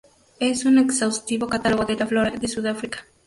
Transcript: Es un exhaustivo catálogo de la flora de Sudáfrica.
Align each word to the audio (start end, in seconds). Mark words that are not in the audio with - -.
Es 0.39 0.65
un 0.65 0.79
exhaustivo 0.79 1.45
catálogo 1.47 1.85
de 1.85 1.95
la 1.95 2.07
flora 2.07 2.31
de 2.31 2.47
Sudáfrica. 2.47 3.05